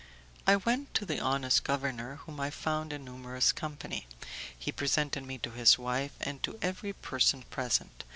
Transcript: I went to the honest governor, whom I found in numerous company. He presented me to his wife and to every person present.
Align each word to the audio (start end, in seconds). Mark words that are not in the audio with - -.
I 0.47 0.55
went 0.55 0.95
to 0.95 1.05
the 1.05 1.19
honest 1.19 1.63
governor, 1.63 2.15
whom 2.25 2.39
I 2.39 2.49
found 2.49 2.91
in 2.91 3.05
numerous 3.05 3.51
company. 3.51 4.07
He 4.57 4.71
presented 4.71 5.23
me 5.25 5.37
to 5.37 5.51
his 5.51 5.77
wife 5.77 6.13
and 6.21 6.41
to 6.41 6.57
every 6.63 6.93
person 6.93 7.43
present. 7.51 8.03